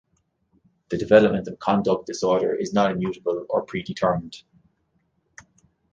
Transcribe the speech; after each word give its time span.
The 0.89 0.97
development 0.97 1.47
of 1.47 1.59
conduct 1.59 2.07
disorder 2.07 2.55
is 2.55 2.73
not 2.73 2.89
immutable 2.89 3.45
or 3.51 3.61
predetermined. 3.61 4.37